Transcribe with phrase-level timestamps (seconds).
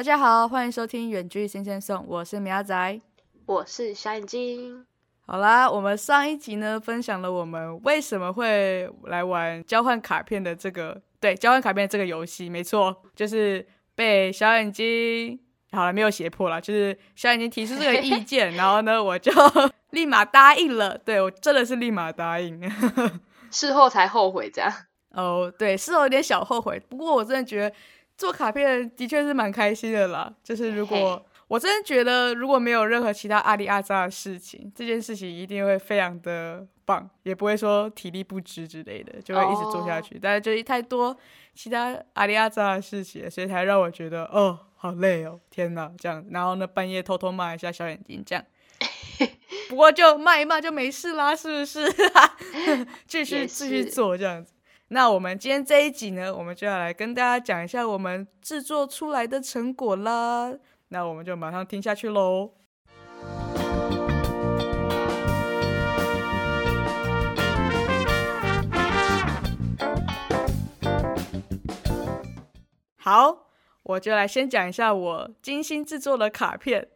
[0.00, 3.00] 大家好，欢迎收听《远距新鲜送》，我是苗仔，
[3.44, 4.86] 我是小眼睛。
[5.26, 15.38] 好啦，我们上一集呢分享了我们为什么会来玩交换卡片的这个，对，交换卡片这个游戏，没错，就是被小眼睛
[15.72, 19.30] 好了没有胁迫了，就是小眼睛提出这个意见，然后呢我就
[19.92, 22.58] 立马答应了，对我真的是立马答应，
[23.52, 24.72] 事后才后悔这样。
[25.10, 27.74] 哦，对，事后有点小后悔，不过我真的觉得
[28.20, 31.26] 做卡片的确是蛮开心的啦，就是如果。
[31.48, 40.16] 我真的觉得，如果没有任何其他阿里阿扎的事情，这件事情一定会非常的棒，也不会说体力不支之类的，就会一直做下去。
[40.22, 41.16] 但是就是太多
[41.52, 46.24] 其他阿里阿扎的事情，所以才让我觉得哦，好累哦，天哪，这样。
[46.30, 48.44] 然后呢，半夜偷偷骂一下小眼睛，这样。
[49.68, 51.92] 不过就骂一骂就没事啦，是不是？
[53.08, 54.52] 继续继续做这样子。
[54.92, 60.52] 那我们今天这一集呢，我们就要来跟大家讲一下我们制作出来的成果啦。
[60.88, 62.50] 那我们就马上听下去喽。
[72.96, 73.46] 好，
[73.84, 76.88] 我就来先讲一下我精心制作的卡片。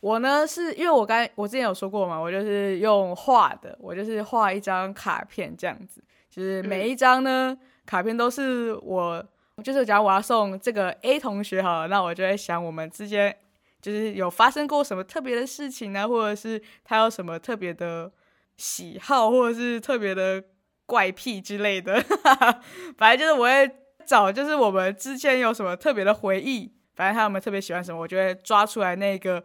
[0.00, 6.02] 我呢，是因为我刚我之前有说过嘛，我就是用画的，我就是画一张卡片这样子，
[6.34, 9.24] 就是每一张呢卡片都是我。
[9.62, 13.32] 就是假如我要送这个 A 同学好，那我就会想我们之间
[13.80, 18.10] 就是有发生过什么特别的事情呢，或者是他有什么特别的
[18.56, 20.42] 喜好，或者是特别的
[20.86, 22.04] 怪癖之类的。
[22.98, 23.70] 反正就是我会
[24.04, 29.44] 找，就是我们之间有什么特别的回忆，反正他有没有特别喜欢什么，我就会抓出来那个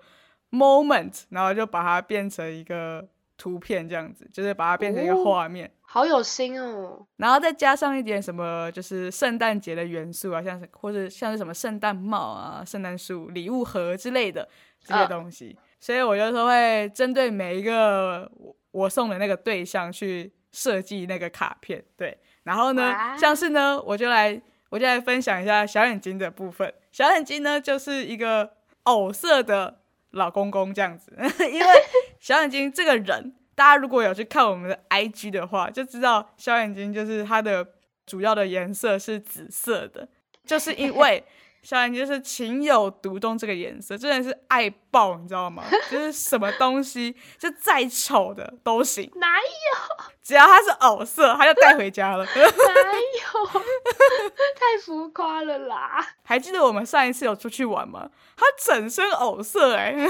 [0.50, 3.08] moment，然后就把它变成一个
[3.38, 5.72] 图片，这样子，就是把它变成一个画面。
[5.92, 14.48] 好有心哦，然后再加上一点什么，就是圣诞节的元素啊，像是或者像是什么圣诞帽啊、圣诞树、礼物盒之类的
[14.84, 18.32] 这些东西，所以我就说会针对每一个
[18.70, 21.84] 我送的那个对象去设计那个卡片。
[21.98, 24.40] 对，然后呢，像是呢，我就来
[24.70, 26.72] 我就来分享一下小眼睛的部分。
[26.92, 28.52] 小眼睛呢，就是一个
[28.84, 29.80] 藕色的
[30.12, 31.12] 老公公这样子，
[31.52, 31.66] 因为
[32.20, 33.34] 小眼睛这个人。
[33.60, 37.68] 大家如果有去看我们的 IG 的话，就知道小眼睛就是它的
[38.06, 40.08] 主要的颜色是紫色的，
[40.46, 41.22] 就是因为
[41.62, 45.62] 小眼睛是情有独钟这个颜色，真的是爱爆，你知道吗？
[45.92, 50.06] 就是什么东西就再丑的都行，哪有？
[50.24, 52.24] 只要它是藕色，他就带回家了。
[52.24, 53.60] 哪有？
[54.56, 56.16] 太浮夸了啦！
[56.24, 58.10] 还记得我们上一次有出去玩吗？
[58.38, 60.08] 他整身藕色，哎。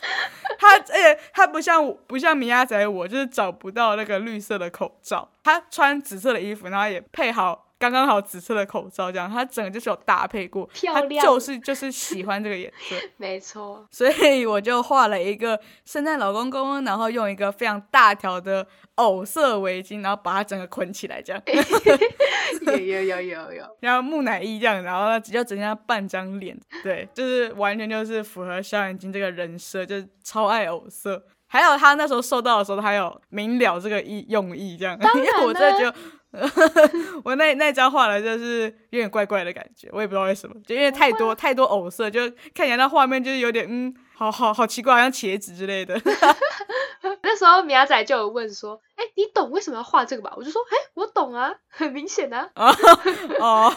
[0.58, 5.28] 他，而且他不像不像米亚仔，我就是找不到那个绿色的口罩。
[5.42, 7.66] 他穿紫色的衣服，然后也配好。
[7.80, 13.86] 刚刚好紫色的口罩，这样他整个就是有搭配过，漂亮，就是就是喜欢这个颜色， 没错。
[13.90, 21.42] 所以我就画了一个圣诞老公公，然后用一个非常大条的藕色围巾，然后把它整个捆起来，这样。
[22.66, 23.64] 有有有有有。
[23.80, 31.24] 然后木乃伊这样，然后呢，只要整下半张脸，对，就是完全就是符合小眼睛这个人设，就是超爱藕色。
[31.46, 35.96] 还有他那时候收到的时候，他有明了这个意用意，这样， 因为我真的觉得。
[37.24, 42.20] 我那那张画的就是有点怪怪的感觉，我也不知道为什么，就因为太多太多藕色，就
[42.54, 46.00] 看起来那画面就是有点嗯，好好好奇怪，好像茄子之类的。
[47.22, 52.48] 那时候米亚仔就有问说：“哎，你懂为什么要画这个吧？”我就说：“哎，我懂啊，很明显啊。
[53.40, 53.72] ”哦，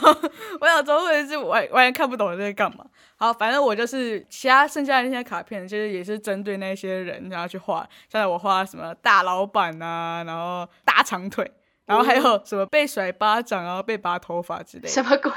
[0.59, 2.85] 我想说，或者是完完全看不懂在干嘛。
[3.16, 11.50] 好，反正我就是其他剩下的那些卡片，其实也是针对那些人然后去画，像我画什么大老板啊，然后大长腿。
[11.85, 14.89] 然后还有什么被甩巴掌啊，被拔头发之类的？
[14.89, 15.31] 什么鬼？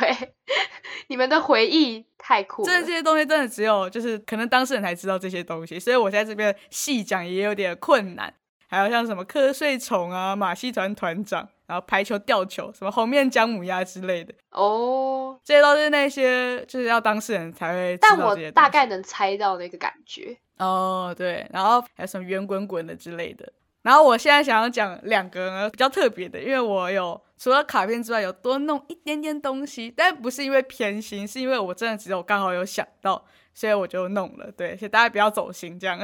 [1.09, 2.65] 你们的回忆太酷！
[2.65, 8.33] 真的这些东西真的只有就是可能当事人才知道这些东西，所以我在这边细讲也有点困难。
[8.69, 17.97] 还有像什么瞌睡虫啊、马戏团团长，然后排球、吊球，什么红面姜母鸭之类的哦，这些都是那些就是要当事人才会。
[17.99, 21.47] 但我大概能猜到那个感觉哦，对。
[21.53, 23.53] 然后还有什么圆滚滚的之类的。
[23.87, 33.25] 然后我现在想要讲两个比较特别的，因为我有除了卡片之外，有多弄一点点东西，但不是因为偏心，是因为我真的只有刚好有想到，
[33.55, 34.51] 所以我就弄了。
[34.51, 35.97] 对，所以大家不要走心这样。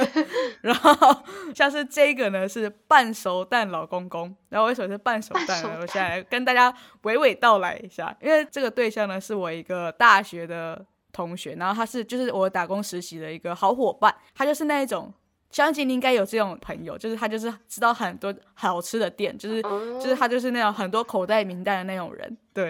[0.62, 1.22] 然后
[1.54, 4.34] 像是这个呢，是半熟蛋老公公。
[4.48, 5.76] 然后为什么是半熟蛋呢？
[5.82, 6.72] 我现在跟大家
[7.02, 10.82] 娓娓道来一下，因为这个对象呢是我一个大学的
[11.12, 15.12] 同学，然后他是就是我打工实习的一个好伙伴，他就是那一种。
[15.50, 22.68] 相信你应该有这种朋友，就是他就是知道很多好吃的店，就是就是他就是那种很多口袋名单的那种人，对，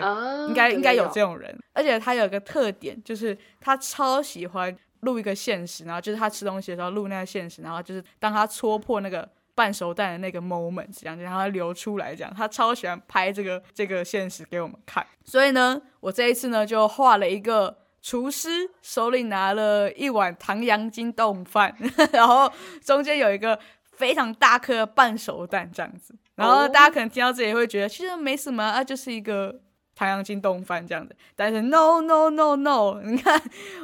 [0.49, 1.57] 应该应该有这种人。
[1.73, 15.05] 而且他有一个特点，就是他超喜欢录一个现实，然后就是他吃东西的时候录那个现实，然后就是当他戳破那个半熟蛋的那个 moment，这样就让它流出来，这样他超喜欢拍这个这个现实给我们看。
[15.25, 17.77] 所以呢，我这一次呢就画了一个。
[18.01, 21.75] 厨师手里拿了一碗唐扬金冻饭，
[22.13, 22.51] 然后
[22.85, 23.59] 中间有一个
[23.93, 26.15] 非常大颗半熟蛋这样子。
[26.37, 29.61] 然后大家可能听到这里会觉得其实没什么啊，就是一个
[29.97, 31.15] 唐扬金冻饭这样子。
[31.35, 33.43] 但是 no no no no， 你看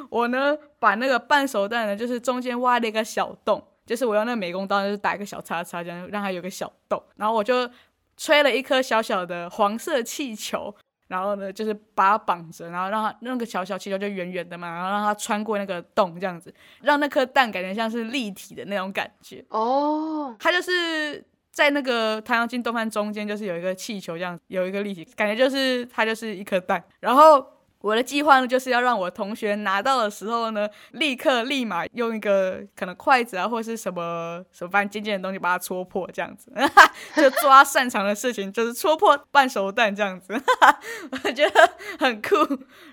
[0.09, 7.03] 我呢，把那个半熟蛋呢，就是中间挖了一个小洞，就是我用那个美工刀就是打一个小叉叉，这样让它有个小洞。
[7.17, 7.69] 然后我就
[8.15, 10.73] 吹了一颗小小的黄色气球。
[11.07, 19.43] 然后呢，就是把它绑着，然后让它那个小小气球就圆圆的嘛，然后让它穿过那个洞，这样子，让那颗蛋感觉像是立体的那种感觉。
[19.49, 27.45] 哦，它就是在那个太阳镜动漫中间，就是有一个气球这样，有一个立体感觉，就是它就是一颗蛋，然后。
[27.81, 36.51] 我的计划呢，就是要让我同学拿到的时候呢，立刻立马用一个可能筷子啊，或者是什么什么反正尖尖的东西把它戳破，这样子，
[37.15, 40.33] 就做他擅长的事情，就是戳破半熟蛋这样子，
[41.11, 41.69] 我觉得
[41.99, 42.35] 很酷。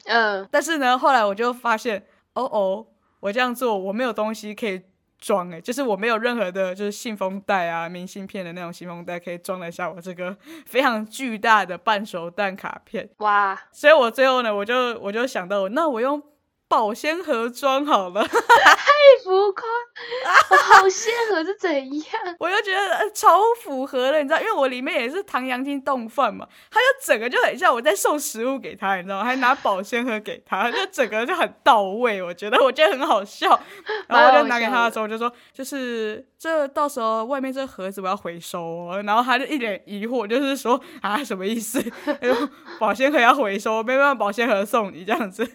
[0.04, 2.86] 嗯，但是呢，后来我就发现，哦哦，
[3.20, 4.82] 我这样做我没有东西可以。
[5.22, 10.36] 装哎，就是我没有任何的，就是信封袋啊、明信片的那种信封袋可以装得下我这个
[10.66, 13.58] 非常巨大的半熟蛋卡片哇！
[13.70, 16.22] 所以我最后呢，我就我就想到，那我用。
[16.68, 18.32] 保鲜盒装好了， 太
[19.22, 19.62] 浮夸！
[20.80, 21.12] 保鲜
[21.42, 22.06] 盒是怎样？
[22.38, 29.24] 我就觉得超符合了，你知道，因为我里面也是唐扬金冻饭嘛，他就整个就很像我在送食物给他，你知道吗？
[29.24, 33.60] 还拿保鲜盒给他， 就整个就很到位，我觉得，我觉得很好笑。
[34.08, 39.02] 然后我就拿给他的时候，我就说，就是这到时候外面这盒子我要回收哦。
[39.04, 41.82] 然后他就一脸疑惑，就是说啊，什么意思？
[42.78, 45.48] 保鲜盒要回收，没办法，保鲜盒送你这样子。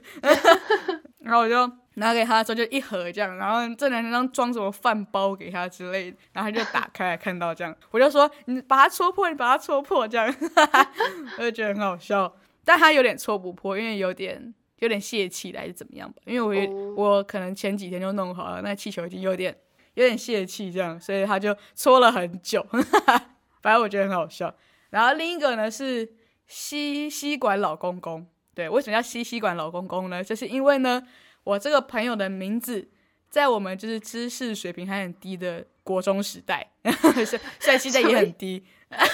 [1.19, 10.33] 然后我就拿给他的时候就一盒这样，然后这两张装什么饭包给他之类的，然后他就打开来看到这样，我就说你把它戳破，你把它戳破这样，
[11.37, 12.31] 我就觉得很好笑，
[12.63, 19.55] 但他有点戳不破，因为有点有点泄气还是怎么样吧，因为我我可能前几天就弄好了，那气球已经有点
[19.95, 22.65] 有点泄气这样，所以他就戳了很久，
[23.61, 24.53] 反正我觉得很好笑。
[24.91, 26.07] 然后另一个呢是
[26.45, 28.27] 吸吸管老公公。
[28.53, 30.23] 对，为什么叫吸吸管老公公呢？
[30.23, 30.99] 就是因为呢，
[31.47, 32.89] 我这个朋友的名字，
[33.29, 36.71] 在我们就是知识水平还很低的国中时代，
[37.57, 38.65] 虽然现在也很低，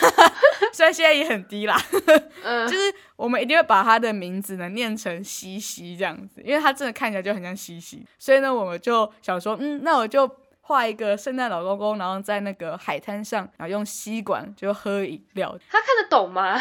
[0.74, 1.80] 虽然现在也很低啦，
[2.68, 10.29] 就是我们一定会把他的名字呢念成西西这样子，因为他真的看起来就很像西西，所以呢，我们就想说，嗯，那我就。
[10.65, 15.53] 画一个圣诞老公公，然后在那个海滩上，然后用吸管就喝饮料。
[15.69, 16.57] 他看得懂吗？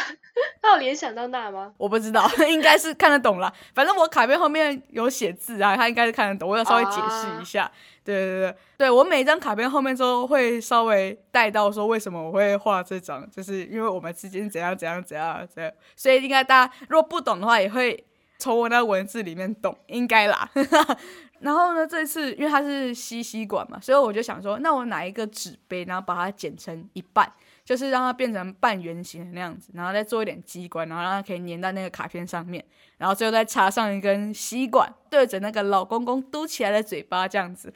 [0.62, 1.73] 他有联想到那吗？
[1.76, 3.53] 我不知道， 应该是看得懂啦。
[3.75, 6.49] 反正我卡片后面有写字啊，他应该是看得懂。
[6.49, 7.70] 我要稍微解释一下。
[8.05, 15.73] 对对对对，我每一张卡片后面都会稍微带到说为什么我会画这张，就是因为我们之间怎样怎样怎样怎样。
[15.97, 18.05] 所以应该大家如果不懂的话，也会
[18.38, 20.49] 从我那文字里面懂，应该啦。
[21.40, 27.33] 然后呢，这次因为它是吸吸管嘛，所以我就想说，那我拿一个纸杯，然后把它剪成一半，
[27.64, 32.64] 就是让它变成半圆形的那样子，然后再做一点机关，然后让它可以粘在那个卡片上面，
[32.99, 37.73] 然后最后再插上一根吸管，对着那个老公公嘟起来的嘴巴这样子，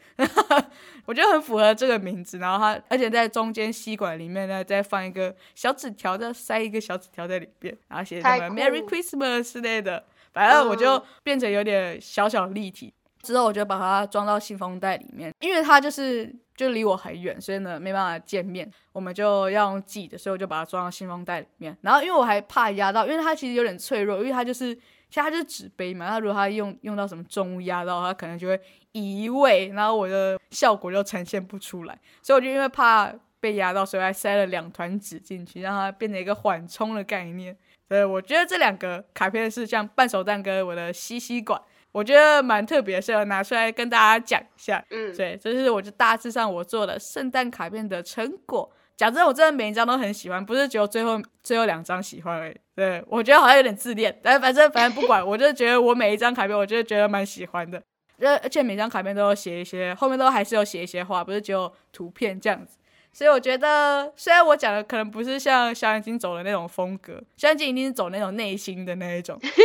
[1.06, 2.38] 我觉得很符合这个名字。
[2.38, 12.92] 然后它，而且在中间吸管里面呢，再放一个小纸条，再塞一个小纸条在里边，然后写什么 Merry Christmas 之类的，反正我就变成有点小小立体。
[13.26, 21.76] 之后我就把它装到信封袋里面，因为它就是就离我很远，所以呢没办法见面，我们就要用寄的，所以我就把它装到信封袋里面。
[21.80, 28.60] 然后因为我还怕压到，因为它其实有点脆弱，因为它就是其实它就是纸杯嘛，它如果它用用到什么重物压到，它可能就会
[28.92, 31.98] 移位，然后我的效果就呈现不出来。
[32.22, 37.56] 所以我就因为怕被压到，所以还塞了两团纸进去，让它变成一个缓冲的概念。
[37.88, 41.60] 所以我觉得这两个卡片是像半熟蛋跟我的吸吸管。
[41.96, 44.84] 我觉得蛮特别，是要拿出来跟大家讲一下。
[44.90, 48.70] 嗯，对，这是我就大致上我做的圣诞卡片的成果。
[48.98, 52.56] 讲真，我真的每一张都很喜欢，不是只有最后最后两张喜欢而已。
[52.74, 57.82] 对，我觉得好像有点自恋，但反正反正不管，我就觉得我每一张卡片，我就觉得蛮喜欢的。
[58.20, 62.76] 而而且每张卡片都有写一些，后面都还是有写一些话，不是只有图片这样子。
[63.10, 69.62] 所以我觉得，虽然我讲的可能不是像小眼睛走的那种风格，小眼睛一定是走那种内心的那一种，就 是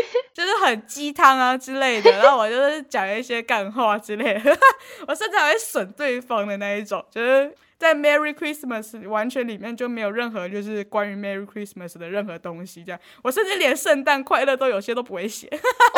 [0.66, 4.58] 很鸡汤啊之类的， 然后我就是讲一些干话之类的，
[5.08, 15.50] 我甚至还会损对方的那一种，就是在 Merry Christmas 完全里面就没有任何就是关于 Merry Christmas 的任何东西，这样，我甚至连圣诞快乐都有些都不会写，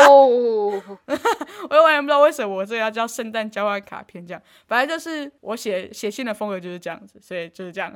[0.08, 0.26] 哦，
[1.70, 7.94] 我又完全不知道为什么我这个要叫圣诞交换卡片这样，反正就是我写写信的风格就是这样子，所以就是这样。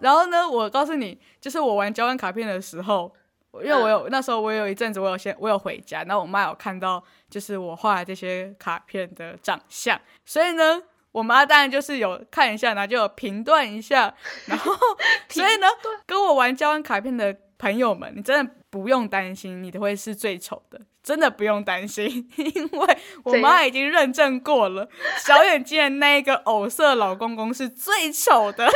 [0.00, 3.12] 然后呢，我告诉你，就是我玩交换卡片的时候，
[3.54, 14.14] 因为我有那时候我有一阵子我有先我有回家，然后我妈有看到就是我画的这些卡片的长相，所以呢，我妈当然就是有看一下，然后就有评断一下，
[14.46, 14.72] 然后
[15.28, 15.66] 所以呢，
[16.06, 20.80] 跟我玩交换卡片的朋友们，你真的不用担心，你的会是最丑的。
[21.08, 22.06] 真的不用担心，
[22.36, 24.86] 因为我妈已经认证过了，
[25.24, 28.68] 小眼睛的那个藕色老公公是最丑的。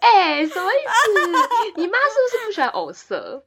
[0.00, 1.72] 哎，什么意思？
[1.76, 3.44] 你妈是不是不喜欢藕色？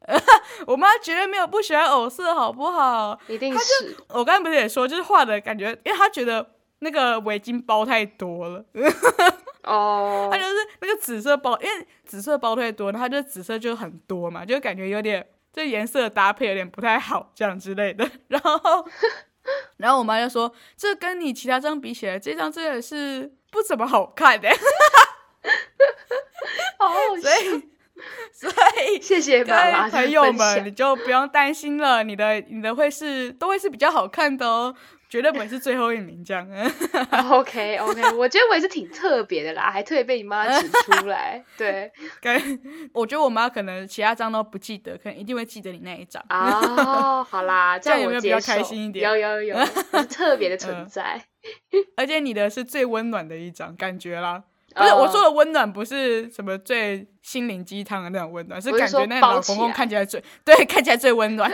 [0.68, 3.20] 我妈绝对没有不喜欢藕色，好不好？
[3.28, 3.98] 一定是。
[4.10, 6.48] 我刚才不是也说，就是画的感觉，因为她觉得
[6.80, 8.64] 那个围巾包太多了。
[9.64, 10.30] 哦。
[10.32, 10.52] 她就是
[10.82, 15.26] 那个紫色包，因为紫色包太多，她就紫色就很多嘛，就感觉有点。
[15.56, 18.10] 这颜色搭配有点不太好，这样之类的。
[18.28, 18.84] 然后，
[19.78, 24.50] 然后我妈就说：“这跟你其他张比起来，这张真的是不怎么好看的。”
[26.80, 27.70] 哦，所以，
[28.32, 28.50] 所
[28.90, 34.74] 以 谢谢朋友们，你就不用担心了，你的你的会是都会是比较好看的哦。
[35.14, 36.44] 绝对不会是最后一名这样。
[37.30, 41.46] OK OK，我觉得我也是挺特别的啦，还特别被你妈指出来。
[41.56, 41.92] 对，
[42.96, 46.20] 我觉得我妈可能其他张都不记得，可能一定会记得你那一张。
[46.30, 49.08] 哦，好啦， 这样有没有比较开心一点？
[49.08, 51.24] 有有有，是特别的存 在。
[51.96, 54.42] 而且你的是最温暖的一张，感觉啦。
[54.76, 61.52] 不是我说的温暖，不是什么最心灵鸡汤的那种温暖，是感觉那老公公看起来最对，看起来最温暖。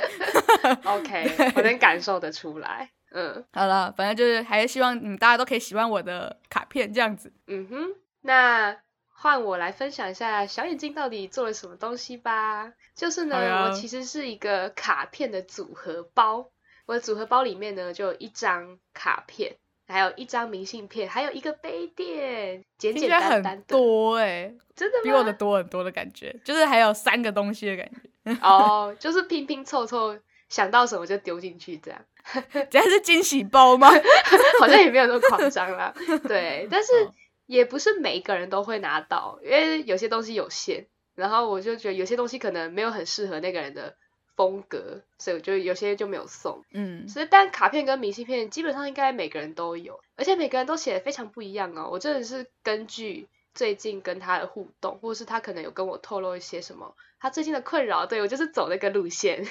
[0.86, 2.92] OK，我能感受得出来。
[3.12, 7.34] 嗯，好了，反正就是还是希望你们大家都可以喜欢我的卡片这样子。
[7.48, 12.72] 嗯哼，那换我来分享一下小眼睛到底做了什么东西吧。
[12.96, 16.52] 就是呢，我其实是一个卡片的组合包。
[16.86, 19.56] 我的组合包里面呢，就有一张卡片，
[19.88, 28.38] 还有一张明信片，还有一个杯垫，简简单单多哎，真的比我的多很多的感觉，就是还有三个东西的感觉。
[28.42, 30.18] 哦，就是拼拼凑凑，
[30.50, 32.02] 想到什么就丢进去这样。
[32.70, 33.90] 这是惊喜包吗？
[34.60, 35.94] 好像也没有那么夸张啦。
[36.28, 37.10] 对，但是
[37.46, 40.88] 也不是每一个人都会拿到，因为有些东西有限。
[41.16, 43.94] 然后我就觉得有些东西可能没有很适合那个人的
[44.38, 46.64] 风格，所以我就有些就没有送。
[46.72, 51.90] 嗯，所以但卡片跟明信片基本上应该每个人都有，而且每个人都写的非常不一样哦。
[51.92, 56.96] 我真的是根据最近跟他的互动，或者是他可能有跟我透露一些什么。
[57.20, 59.44] 他最近的困扰，对我就是走那个路线，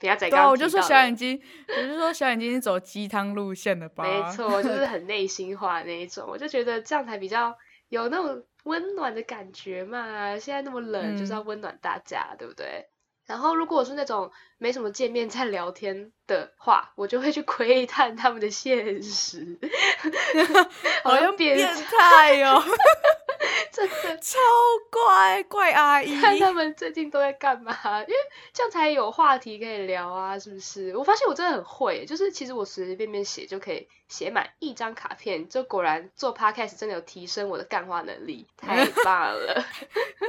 [0.00, 4.02] 比较仔刚我就说小眼睛，我就说小眼睛是走鸡汤路线的吧？
[4.02, 7.54] 没错，就是很内心化那一种，我就觉得这样才比较
[7.90, 10.38] 有那种温暖的感觉嘛。
[10.38, 12.86] 现在那么冷，就是要温暖大家，对不对？
[13.24, 19.58] 然后如果是那种没什么见面在聊天的话，我就会去窥探他们的现实
[21.04, 22.60] 好像变态哦。
[23.72, 24.38] 真的 超
[24.90, 27.72] 怪怪阿姨， 看他们最近都在干嘛？
[28.06, 28.14] 因为
[28.52, 30.94] 这样才有话题可以聊啊，是不是？
[30.96, 39.64] 我发现我真的很会，就是其实我随随便便写就可以写满一张卡片，就果然做 podcast 真的有提升我的干话能力， 太棒了。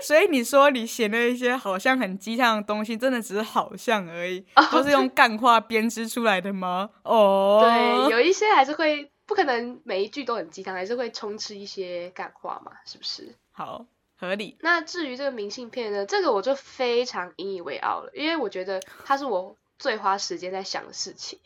[0.02, 6.90] 所以你说你写那一些好像很鸡汤的东西，真的只是好像而已，都是用干话编织出来的吗？
[7.04, 9.10] 哦，对，有一些还是会。
[9.26, 12.74] 不可能每一句都很鸡汤，还是会充斥一些感话嘛？
[12.86, 13.36] 是不是？
[13.52, 13.86] 好，
[14.18, 14.58] 合理。
[14.62, 16.06] 那至于这个明信片呢？
[16.06, 21.40] 这个我就非常引以为傲了，因为我觉得它是我最花时间在想的事情。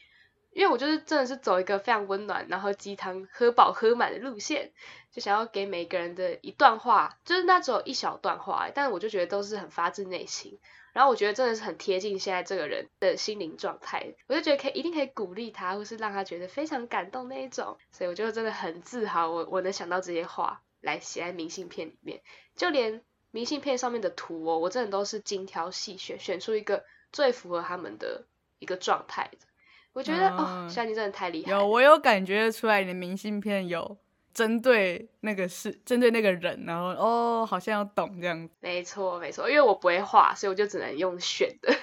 [0.53, 4.71] 因为我就是真的是走一个非常温暖，然后鸡汤喝饱喝满的路线，
[5.11, 10.57] 就想要给每个人的一段话，就是那只有一小段话，但我就觉得都是很发自内心。
[10.97, 22.21] 然后我觉得真的是很贴近现在这个人的心灵状态，我就觉得可以一定可以鼓励他，或是让他觉得非常感动那一种，所以我就真的很自豪，我我能想到这些话来写在明信片里面，
[22.55, 28.25] 就连明信片上面的图哦，我真的都是精挑细选，选出一个最符合他们的
[28.57, 29.45] 一个状态的。
[29.93, 33.99] 我觉得哦，夏妮真的太厉害，有我有感觉出来你的明信片有。
[34.37, 38.47] 针对那个事，针对那个人，然后哦，好像要懂这样。
[38.59, 41.75] 没错，没错，因为我不会画，所以我就只能用选的。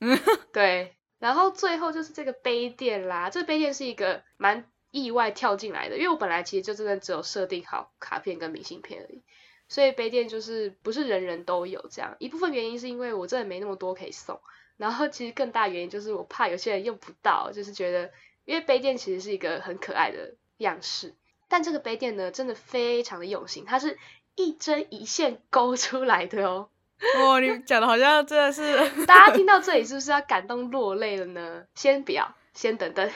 [0.50, 9.22] 对，然后最后就是这个杯垫啦，这个杯垫是一个蛮意外跳进来的，因为我本来其实就真的只有设定好卡片跟明信片而已，
[9.68, 12.16] 所以杯垫就是不是人人都有这样。
[12.18, 14.40] 一部分原因是因为我真的没那么多可以送，
[14.78, 18.10] 然后其实更大原因就是我怕有些人用不到，就是觉得
[18.46, 21.14] 因为杯垫其实是一个很可爱的样式，
[21.54, 23.96] 但这个杯垫呢真的非常的用心，它是
[24.34, 26.68] 一针一线勾出来的哦。
[27.16, 31.64] 哦，你讲的好像真的是， 大家听到这里是不是要感动落泪了呢？
[31.76, 33.08] 先不要，先等等，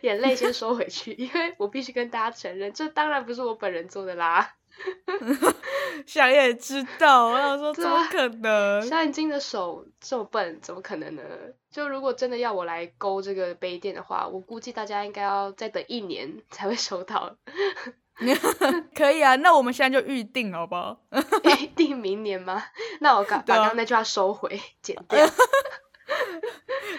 [0.00, 4.56] 眼泪先收回去，因为我必须跟大家承认，这当然不是我本人做的啦。
[6.06, 8.80] 想也知道，我想说怎么可能？
[8.82, 11.22] 小眼睛的手这么笨，怎么可能呢？
[11.70, 17.36] 就如果真的要我来勾这个杯垫的话，我估计大家应该要再等一年 才会收到。
[18.96, 20.98] 可以啊，那我们现在就预定好不好？
[21.60, 22.62] 预定明年吗？
[23.00, 25.26] 那我刚把刚刚那句话收回，剪掉。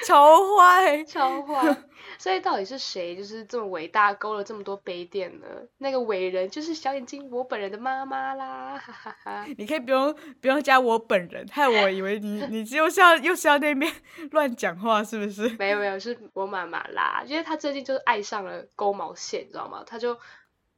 [0.05, 1.75] 超坏，超坏。
[2.19, 5.47] 所以到底是谁，就是这么伟大，勾了这么多杯垫呢？
[5.79, 9.45] 那个伟人就是小眼睛我本人的妈妈啦，哈哈哈。
[9.57, 13.91] 你可以不用不用加我本人，害我以为你 你又是要又是要那边
[14.29, 15.49] 乱讲话，是不是？
[15.57, 19.83] 没有没有，是我妈妈啦，因为她最近就是爱上了勾毛线，你知道吗？
[19.87, 20.19] 她就。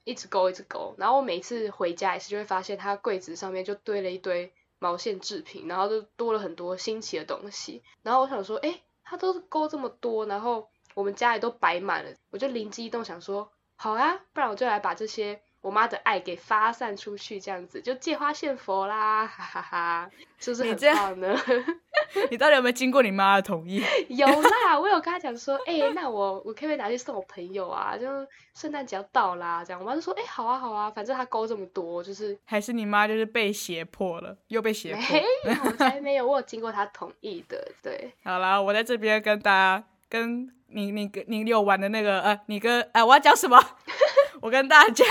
[0.04, 7.84] 一直勾，一直勾，然后我每次回家也是就会发现他柜子上面就堆了一堆毛线制品，然后就多了很多新奇的东西。
[8.02, 21.36] 然后我想说，哎，他都是勾这么多，然后我们家里都摆满了，我就灵机一动想说，好啊，不然我就来把这些我妈的爱给发散出去，这样子就借花献佛啦，哈哈哈，是不是很棒呢？
[22.30, 23.82] 你到底有没有经过你妈的同意？
[24.10, 27.96] 有啦，我有跟她讲说，哎，那我我可不可以拿去送我朋友啊？
[27.98, 28.06] 就
[28.54, 35.22] 圣诞节要到啦，这样我妈就说，哎，好啊好啊，反正她勾这么多，就是还是你妈就是被胁迫了，又被胁迫？
[35.46, 38.12] 没有，才没有，我有经过她同意的，对。
[38.24, 43.60] 好啦，我在这边跟大家，跟你你跟你有玩的那个，呃，你跟哎，我要讲什么？
[44.42, 45.06] 我跟大家，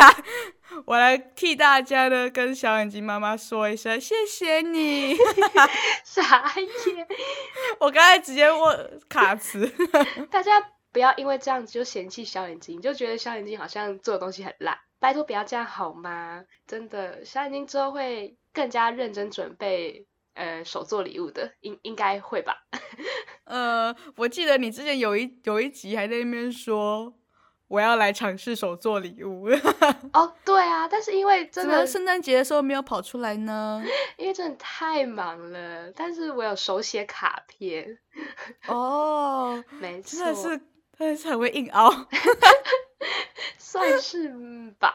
[0.87, 5.15] 我来替大家呢跟小眼睛妈妈说一声谢谢你。
[6.05, 7.07] 傻眼！
[7.79, 9.73] 我刚才直接问卡词。
[10.31, 10.61] 大家
[10.93, 14.77] 不要因为这样子就嫌弃小眼睛，就觉得小眼睛好像做的东西很烂。
[14.99, 16.43] 拜托不要这样好吗？
[16.67, 20.05] 真的，小眼睛之后会更加认真准备
[20.41, 22.65] 呃手做礼物的，应应该会吧？
[23.45, 27.15] 呃，我记得你之前有一有一集还在那边说。
[27.71, 29.47] 我要来尝试手做礼物
[30.13, 33.81] 哦，对啊，但是因为真的圣诞节的时候没有跑出来呢，
[34.19, 35.89] 因为真的太忙了。
[35.93, 37.97] 但是我有手写卡片
[38.67, 40.49] 哦，没错，真的是
[40.99, 42.09] 真的是很会硬凹，
[43.57, 44.29] 算是
[44.81, 44.93] 吧。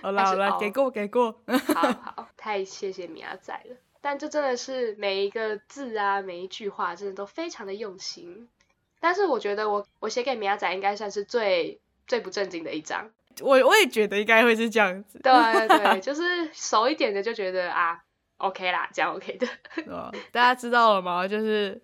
[0.00, 1.38] 好了好了，给过给过，
[1.74, 1.82] 好
[2.16, 3.76] 好，太谢谢米亚仔了。
[4.04, 8.50] 但这真的是每一个字啊，每一句话，真的都非常的用心。
[9.00, 15.18] 但是我觉得我我写给米亚仔应该算是最最不正经的一张，我我也觉得应该会是这样子。
[15.20, 15.32] 对
[15.68, 17.98] 对， 就是熟一点的就觉得啊
[18.36, 19.48] ，OK 啦，这样 OK 的。
[20.30, 21.26] 大家知道了吗？
[21.26, 21.80] 就是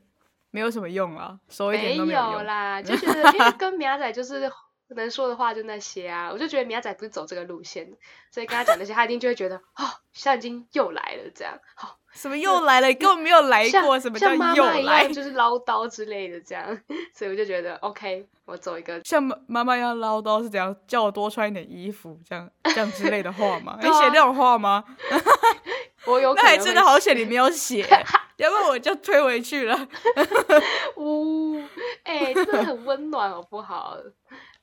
[0.51, 4.53] 没有什么用啊，熟一点都没有啦， 就觉得因为跟米亚仔就是
[4.89, 7.97] 能说的话就那些啊，我就觉得米亚仔不是走这个路线，
[8.31, 11.97] 所以跟他讲那些，他一定就会觉得哦，现在已经又来了这样，好。
[12.12, 12.92] 什么又来了？
[12.94, 13.99] 根本没有来过。
[13.99, 15.07] 什么叫又来？
[15.09, 16.66] 就是唠叨之类的这样，
[17.14, 20.75] 所以我就觉得 OK，我走一个像妈妈妈一样唠叨是怎样？
[20.87, 23.79] 叫我多穿一点衣服，这样 这样之类的话吗？
[23.81, 24.85] 你写那种话吗？
[26.07, 27.87] 我有，那还真的好险你没有写，
[28.38, 29.88] 要不然我就推回去了。
[30.96, 31.62] 呜，
[32.05, 33.96] 哎，真的很温暖，好不好？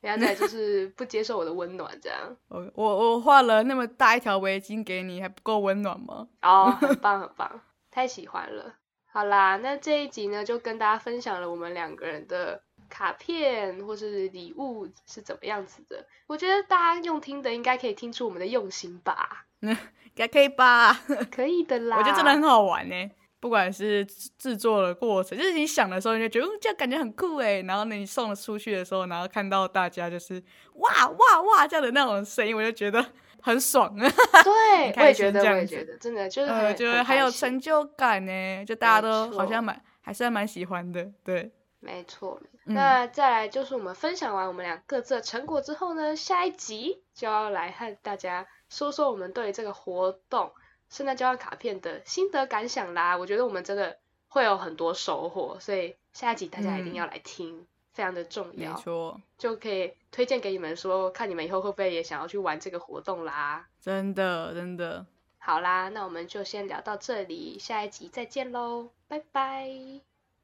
[0.02, 2.20] 现在就是不接受我的温暖，这样。
[2.50, 6.28] 我我我画了那么大一条围巾给你，还不够温暖吗？
[6.42, 8.76] 哦，很棒很棒，太喜欢了。
[9.12, 16.06] 好啦，那这一集呢，就跟大家分享了我们两个人的卡片或是礼物是怎么样子的。
[16.28, 19.46] 我觉得大家用听的应该可以听出我们的用心吧？
[19.62, 19.76] 应
[20.14, 20.94] 该可以吧？
[21.32, 21.98] 可以的啦。
[21.98, 22.96] 我觉得真的很好玩呢。
[23.40, 24.04] 不管是
[24.38, 27.62] 制作的过程，就是你想的时候，你就觉得这样感觉很酷哎。
[27.62, 30.42] 然后呢，你送了出去的时候，然后看到大家就是
[30.76, 33.06] 哇哇哇这样的那种声音，我就觉得
[33.42, 33.94] 很爽。
[33.96, 38.66] 对，我也觉得，我也觉得，真的就是，觉得很有成就感呢。
[38.66, 41.08] 就大家都好像蛮，还是蛮喜欢的。
[41.24, 42.42] 对，没错。
[42.66, 50.52] 那再来就是我们分享完我们俩各自的成果之后呢，下一集就要来和大家说说我们对这个活动。
[50.90, 53.98] 圣诞交换卡片的心得感想啦，我觉得我们真的
[54.28, 63.68] 会有很多收获，所以下一集大家一定要来听，非常的重要，没错，就可以推荐给你们说，看你们以后会不会也想要去玩这个活动啦。
[63.82, 65.06] 真的，真的，
[65.38, 69.70] 好啦，那我们就先聊到这里，下一集再见喽，拜拜。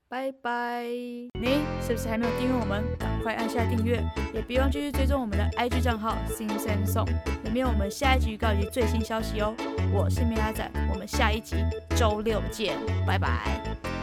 [0.10, 0.84] 拜拜！
[0.84, 3.13] 你是不是还没有订阅我们？
[3.24, 7.08] 快按下订阅，也别忘继续追踪我们的 IG 账号 s i n s a n Song，
[7.44, 9.56] 里面有我们下一集预告及最新消息哦。
[9.94, 11.56] 我是米拉仔，我们下一集
[11.96, 12.76] 周六见，
[13.08, 14.03] 拜拜。